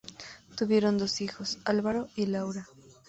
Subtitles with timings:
[0.57, 2.65] Tuvieron dos hijos, Álvaro y Laura.